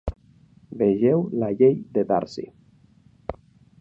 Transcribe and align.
Vegeu 0.79 1.21
la 1.43 1.51
Llei 1.59 1.77
de 1.99 2.07
Darcy. 2.13 2.47